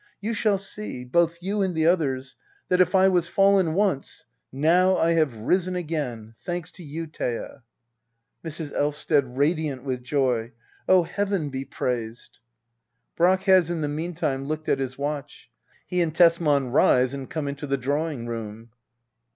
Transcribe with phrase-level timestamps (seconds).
[0.19, 2.35] You shall see— both you and the others—
[2.69, 6.33] that if I was fallen once— now I have risen again!
[6.43, 7.61] Thanks to you, Thea.
[8.43, 8.73] Mrs.
[8.73, 9.25] Elvsted.
[9.37, 10.39] [Radiartt with joy,
[10.87, 12.39] 1 Oh, heaven be praised!
[13.15, 15.51] [Brack has in the meantime looked at his watch.
[15.85, 18.71] He and Tesman rise and come into the drawing room.